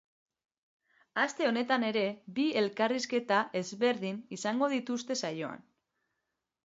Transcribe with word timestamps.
Aste 1.23 1.49
honetan 1.49 1.85
ere 1.91 2.03
bi 2.39 2.45
elkarrizketa 2.63 3.43
ezberdin 3.63 4.19
izango 4.39 4.71
dituzte 4.75 5.19
saioan. 5.27 5.63